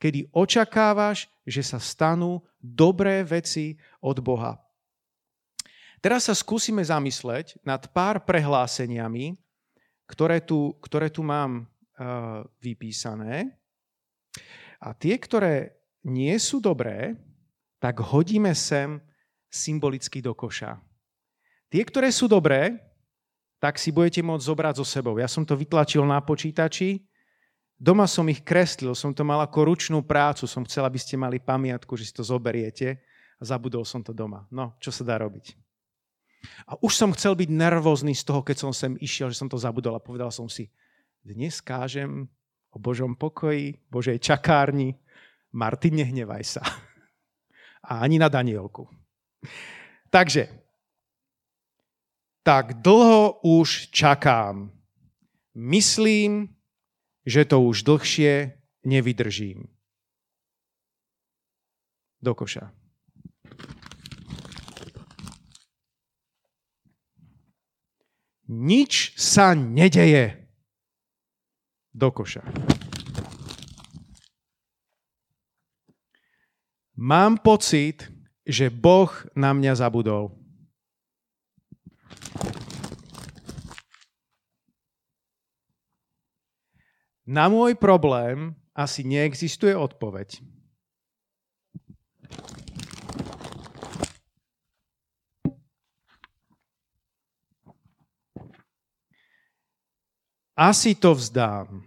[0.00, 4.60] Kedy očakávaš, že sa stanú dobré veci od Boha.
[6.00, 9.36] Teraz sa skúsime zamysleť nad pár prehláseniami,
[10.08, 13.52] ktoré tu, ktoré tu mám uh, vypísané.
[14.80, 17.20] A tie, ktoré nie sú dobré,
[17.76, 18.96] tak hodíme sem
[19.52, 20.80] symbolicky do koša.
[21.68, 22.80] Tie, ktoré sú dobré,
[23.60, 25.20] tak si budete môcť zobrať so sebou.
[25.20, 27.04] Ja som to vytlačil na počítači,
[27.76, 31.36] doma som ich kreslil, som to mal ako ručnú prácu, som chcel, aby ste mali
[31.36, 32.96] pamiatku, že si to zoberiete
[33.36, 34.48] a zabudol som to doma.
[34.48, 35.69] No, čo sa dá robiť?
[36.64, 39.60] A už som chcel byť nervózny z toho, keď som sem išiel, že som to
[39.60, 40.72] zabudol a povedal som si,
[41.20, 42.28] dnes kážem
[42.72, 44.96] o Božom pokoji, Božej čakárni.
[45.50, 46.62] Martin, nehnevaj sa
[47.90, 48.86] a ani na Danielku.
[50.10, 50.46] Takže,
[52.42, 54.70] tak dlho už čakám.
[55.54, 56.54] Myslím,
[57.26, 58.54] že to už dlhšie
[58.86, 59.68] nevydržím.
[62.22, 62.79] do koša.
[68.50, 70.34] Nič sa nedeje
[71.94, 72.42] do koša.
[76.98, 78.10] Mám pocit,
[78.42, 79.08] že Boh
[79.38, 80.34] na mňa zabudol.
[87.22, 90.42] Na môj problém asi neexistuje odpoveď.
[100.60, 101.80] Asi to vzdám.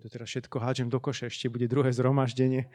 [0.00, 2.72] To teraz všetko hádžem do koša, ešte bude druhé zhromaždenie.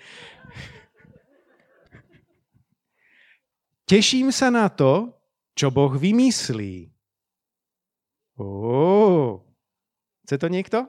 [3.89, 5.17] Teším sa na to,
[5.57, 6.93] čo Boh vymyslí.
[8.37, 9.41] Ó,
[10.29, 10.85] chce to niekto?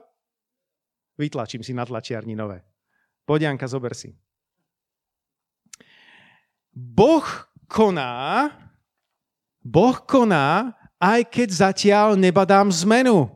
[1.17, 2.61] Vytlačím si na tlačiarni nové.
[3.25, 4.13] Poď, Janka, zober si.
[6.77, 7.25] Boh
[7.65, 8.68] koná,
[9.69, 13.29] Boh koná, aj keď zatiaľ nebadám zmenu.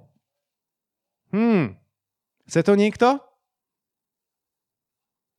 [1.29, 1.77] Hmm.
[2.49, 3.21] Chce to niekto?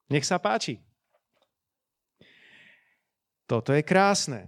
[0.06, 0.78] Nech sa páči.
[3.50, 4.46] Toto je krásne.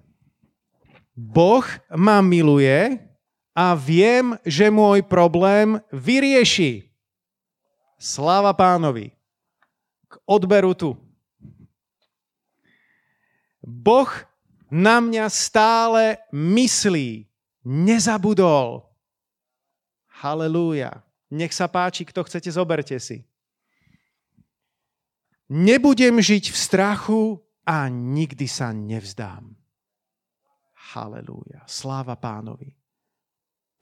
[1.19, 2.95] Boh ma miluje
[3.51, 6.87] a viem, že môj problém vyrieši.
[7.99, 9.11] Sláva pánovi.
[10.07, 10.95] K odberu tu.
[13.65, 14.09] Boh
[14.70, 17.26] na mňa stále myslí.
[17.66, 18.87] Nezabudol.
[20.22, 21.02] Halelúja.
[21.35, 23.26] Nech sa páči, kto chcete, zoberte si.
[25.50, 27.22] Nebudem žiť v strachu
[27.66, 29.50] a nikdy sa nevzdám.
[30.94, 31.66] Halelúja.
[31.66, 32.76] Sláva pánovi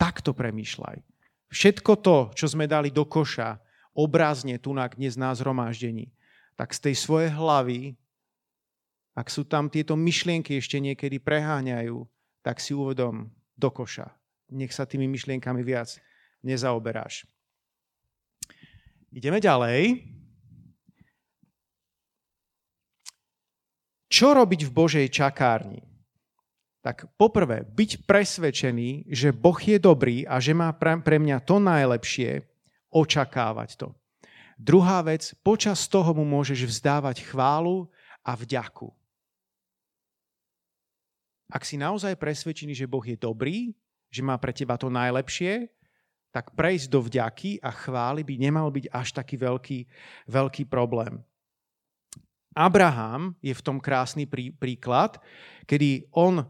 [0.04, 1.00] takto premýšľaj.
[1.48, 3.56] Všetko to, čo sme dali do koša,
[3.96, 6.12] obrazne tu na dnes na zhromaždení,
[6.58, 7.96] tak z tej svojej hlavy,
[9.14, 12.02] ak sú tam tieto myšlienky ešte niekedy preháňajú,
[12.42, 14.10] tak si uvedom do koša.
[14.50, 15.96] Nech sa tými myšlienkami viac
[16.42, 17.24] nezaoberáš.
[19.14, 20.02] Ideme ďalej.
[24.10, 25.94] Čo robiť v Božej čakárni?
[26.84, 32.44] tak poprvé, byť presvedčený, že Boh je dobrý a že má pre mňa to najlepšie,
[32.92, 33.88] očakávať to.
[34.60, 37.88] Druhá vec, počas toho mu môžeš vzdávať chválu
[38.20, 38.92] a vďaku.
[41.54, 43.70] Ak si naozaj presvedčený, že Boh je dobrý,
[44.10, 45.70] že má pre teba to najlepšie,
[46.34, 49.78] tak prejsť do vďaky a chvály by nemal byť až taký veľký,
[50.26, 51.22] veľký problém.
[52.58, 55.22] Abraham je v tom krásny prí, príklad,
[55.70, 56.42] kedy on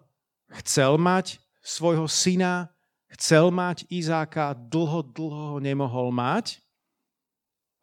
[0.65, 2.73] chcel mať svojho syna,
[3.13, 6.65] chcel mať Izáka, dlho, dlho ho nemohol mať.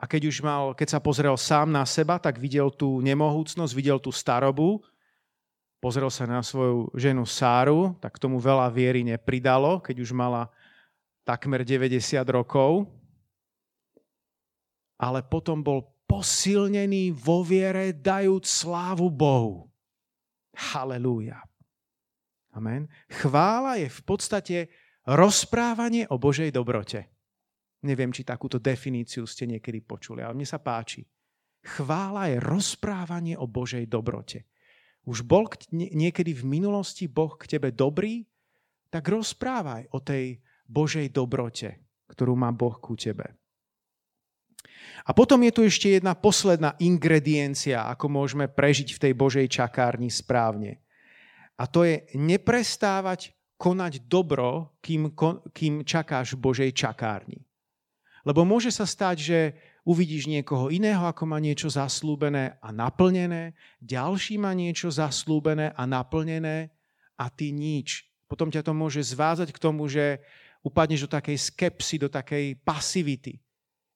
[0.02, 4.02] A keď už mal, keď sa pozrel sám na seba, tak videl tú nemohúcnosť, videl
[4.02, 4.82] tú starobu,
[5.82, 10.48] pozrel sa na svoju ženu Sáru, tak tomu veľa viery nepridalo, keď už mala
[11.26, 12.86] takmer 90 rokov.
[15.02, 19.66] Ale potom bol posilnený vo viere, dajúc slávu Bohu.
[20.54, 21.42] Halelúja.
[22.54, 22.86] Amen.
[23.10, 24.58] Chvála je v podstate
[25.08, 27.10] rozprávanie o Božej dobrote.
[27.82, 31.02] Neviem, či takúto definíciu ste niekedy počuli, ale mne sa páči.
[31.66, 34.46] Chvála je rozprávanie o Božej dobrote.
[35.06, 38.22] Už bol niekedy v minulosti Boh k tebe dobrý?
[38.94, 40.38] Tak rozprávaj o tej
[40.70, 43.34] Božej dobrote, ktorú má Boh ku tebe.
[45.06, 50.14] A potom je tu ešte jedna posledná ingrediencia, ako môžeme prežiť v tej Božej čakárni
[50.14, 50.86] správne.
[51.58, 55.14] A to je neprestávať konať dobro, kým,
[55.54, 57.46] kým čakáš v Božej čakárni.
[58.26, 59.40] Lebo môže sa stať, že
[59.88, 66.70] uvidíš niekoho iného, ako má niečo zaslúbené a naplnené, ďalší má niečo zaslúbené a naplnené
[67.18, 68.06] a ty nič.
[68.30, 70.22] Potom ťa to môže zvázať k tomu, že
[70.62, 73.42] upadneš do takej skepsy, do takej pasivity.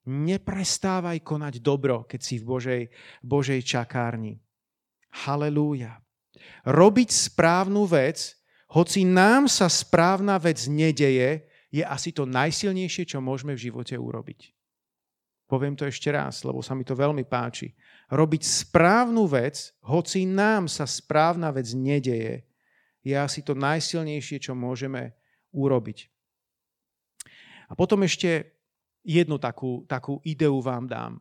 [0.06, 2.84] Neprestávaj konať dobro, keď si v Božej,
[3.26, 4.38] Božej čakárni.
[5.26, 6.06] Halelúja
[6.66, 8.36] robiť správnu vec,
[8.72, 14.55] hoci nám sa správna vec nedeje, je asi to najsilnejšie, čo môžeme v živote urobiť.
[15.46, 17.70] Poviem to ešte raz, lebo sa mi to veľmi páči.
[18.10, 22.46] Robiť správnu vec, hoci nám sa správna vec nedeje,
[23.06, 25.14] je asi to najsilnejšie, čo môžeme
[25.54, 26.10] urobiť.
[27.70, 28.58] A potom ešte
[29.06, 31.14] jednu takú, takú ideu vám dám.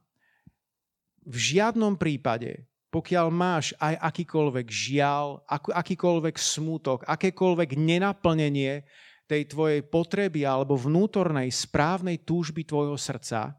[1.24, 2.64] V žiadnom prípade
[2.94, 8.86] pokiaľ máš aj akýkoľvek žial, akýkoľvek smútok, akékoľvek nenaplnenie
[9.26, 13.58] tej tvojej potreby alebo vnútornej správnej túžby tvojho srdca,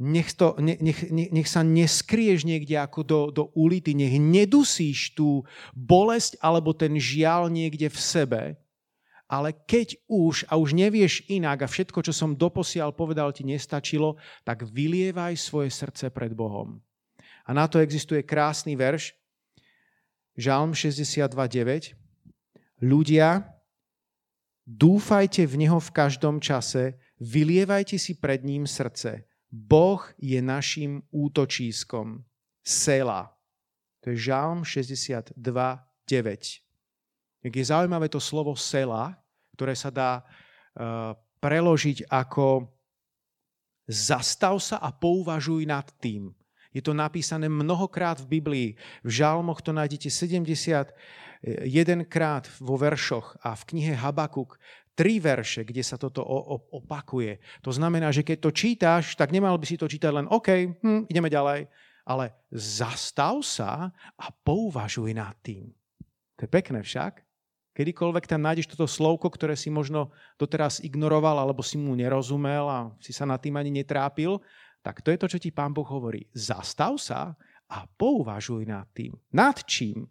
[0.00, 5.44] nech, to, nech, nech, nech sa neskrieš niekde ako do, do ulity, nech nedusíš tú
[5.76, 8.42] bolesť alebo ten žiaľ niekde v sebe,
[9.32, 14.20] ale keď už a už nevieš inak a všetko, čo som doposiaľ povedal, ti nestačilo,
[14.44, 16.84] tak vylievaj svoje srdce pred Bohom.
[17.48, 19.16] A na to existuje krásny verš,
[20.32, 21.92] Žalm 62.9.
[22.80, 23.52] Ľudia,
[24.64, 29.28] dúfajte v Neho v každom čase, vylievajte si pred ním srdce.
[29.52, 32.24] Boh je našim útočískom.
[32.64, 33.36] Sela.
[34.00, 35.36] To je Žalm 62.9.
[37.42, 39.18] Jak je zaujímavé to slovo sela,
[39.52, 42.70] ktoré sa dá uh, preložiť ako
[43.90, 46.30] zastav sa a pouvažuj nad tým.
[46.72, 48.68] Je to napísané mnohokrát v Biblii.
[49.04, 50.88] V žalmoch to nájdete 71
[52.08, 54.56] krát vo veršoch a v knihe Habakuk
[54.92, 56.20] tri verše, kde sa toto
[56.72, 57.40] opakuje.
[57.64, 61.08] To znamená, že keď to čítaš, tak nemal by si to čítať len OK, hm,
[61.08, 61.66] ideme ďalej,
[62.04, 63.88] ale zastav sa
[64.18, 65.72] a pouvažuj nad tým.
[66.36, 67.24] To je pekné však.
[67.72, 72.78] Kedykoľvek tam nájdeš toto slovko, ktoré si možno doteraz ignoroval alebo si mu nerozumel a
[73.00, 74.36] si sa nad tým ani netrápil,
[74.84, 76.28] tak to je to, čo ti pán Boh hovorí.
[76.36, 77.32] Zastav sa
[77.72, 79.16] a pouvažuj nad tým.
[79.32, 80.04] Nad čím?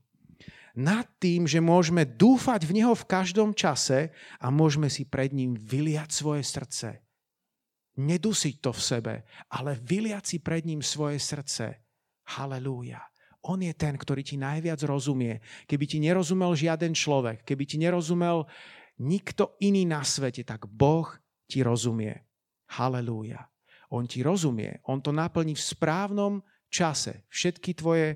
[0.77, 5.55] Nad tým, že môžeme dúfať v Neho v každom čase a môžeme si pred ním
[5.59, 7.03] vyliať svoje srdce.
[7.99, 9.13] Nedusiť to v sebe,
[9.51, 11.83] ale vyliať si pred ním svoje srdce.
[12.39, 13.03] Halelúja.
[13.51, 15.41] On je ten, ktorý ti najviac rozumie.
[15.67, 18.47] Keby ti nerozumel žiaden človek, keby ti nerozumel
[19.01, 21.09] nikto iný na svete, tak Boh
[21.49, 22.15] ti rozumie.
[22.71, 23.49] Halelúja.
[23.91, 26.33] On ti rozumie, on to naplní v správnom
[26.71, 28.15] čase, všetky tvoje,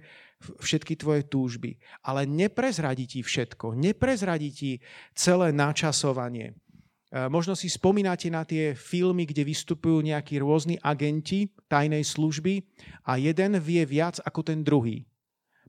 [0.61, 1.79] všetky tvoje túžby.
[2.05, 4.71] Ale neprezradí ti všetko, neprezradí ti
[5.17, 6.53] celé načasovanie.
[6.53, 12.65] E, možno si spomínate na tie filmy, kde vystupujú nejakí rôzni agenti tajnej služby
[13.07, 15.07] a jeden vie viac ako ten druhý.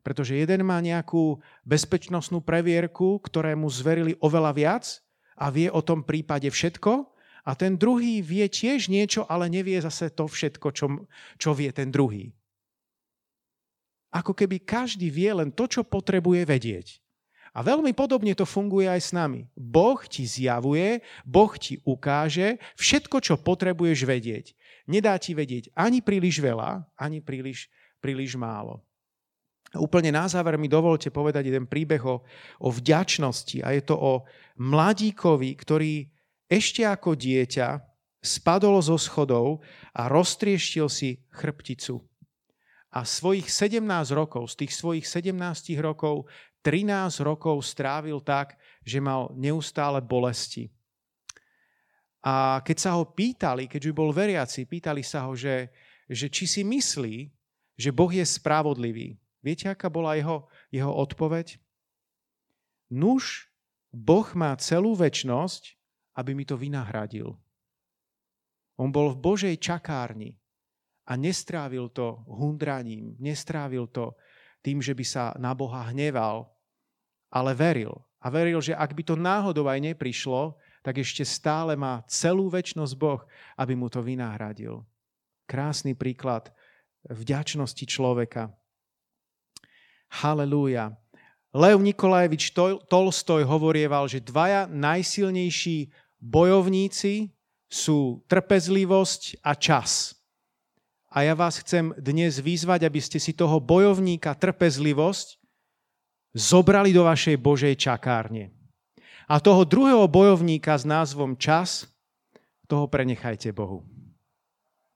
[0.02, 4.84] Pretože jeden má nejakú bezpečnostnú previerku, ktorému zverili oveľa viac
[5.34, 7.10] a vie o tom prípade všetko
[7.46, 10.86] a ten druhý vie tiež niečo, ale nevie zase to všetko, čo,
[11.38, 12.34] čo vie ten druhý.
[14.16, 17.04] Ako keby každý vie len to, čo potrebuje vedieť.
[17.56, 19.48] A veľmi podobne to funguje aj s nami.
[19.56, 24.52] Boh ti zjavuje, Boh ti ukáže všetko, čo potrebuješ vedieť.
[24.88, 28.84] Nedá ti vedieť ani príliš veľa, ani príliš, príliš málo.
[29.72, 32.22] Úplne na záver mi dovolte povedať jeden príbeh o,
[32.60, 33.64] o vďačnosti.
[33.64, 34.12] A je to o
[34.60, 36.06] mladíkovi, ktorý
[36.46, 37.82] ešte ako dieťa
[38.20, 39.64] spadol zo schodov
[39.96, 42.04] a roztrieštil si chrbticu.
[42.96, 43.84] A svojich 17
[44.16, 45.36] rokov, z tých svojich 17
[45.84, 46.24] rokov,
[46.64, 50.72] 13 rokov strávil tak, že mal neustále bolesti.
[52.24, 55.68] A keď sa ho pýtali, keď už bol veriaci, pýtali sa ho, že,
[56.08, 57.28] že či si myslí,
[57.76, 59.20] že Boh je spravodlivý.
[59.44, 61.60] Viete, aká bola jeho, jeho odpoveď?
[62.90, 63.46] Nuž,
[63.92, 65.76] Boh má celú väčnosť
[66.16, 67.36] aby mi to vynahradil.
[68.80, 70.36] On bol v Božej čakárni
[71.06, 74.18] a nestrávil to hundraním, nestrávil to
[74.58, 76.50] tým, že by sa na Boha hneval,
[77.30, 77.94] ale veril.
[78.18, 82.94] A veril, že ak by to náhodou aj neprišlo, tak ešte stále má celú väčnosť
[82.98, 83.22] Boh,
[83.54, 84.82] aby mu to vynahradil.
[85.46, 86.50] Krásny príklad
[87.06, 88.50] vďačnosti človeka.
[90.10, 90.98] Halelúja.
[91.54, 92.50] Lev Nikolajevič
[92.90, 97.30] Tolstoj hovorieval, že dvaja najsilnejší bojovníci
[97.70, 100.15] sú trpezlivosť a čas.
[101.16, 105.40] A ja vás chcem dnes vyzvať, aby ste si toho bojovníka trpezlivosť
[106.36, 108.52] zobrali do vašej Božej čakárne.
[109.24, 111.88] A toho druhého bojovníka s názvom čas,
[112.68, 113.80] toho prenechajte Bohu.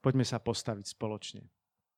[0.05, 1.41] Poďme sa postaviť spoločne.